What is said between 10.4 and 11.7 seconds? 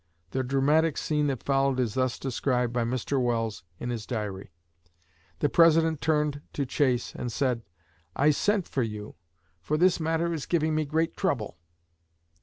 giving me great trouble.'